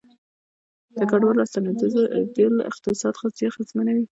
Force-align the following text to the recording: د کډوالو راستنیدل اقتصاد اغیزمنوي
د 0.97 0.99
کډوالو 1.09 1.39
راستنیدل 1.41 1.93
اقتصاد 2.69 3.13
اغیزمنوي 3.49 4.05